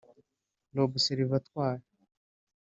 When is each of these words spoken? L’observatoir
L’observatoir 0.73 1.79